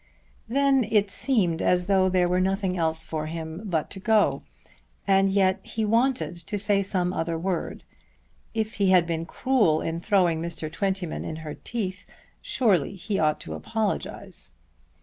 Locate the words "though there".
1.85-2.27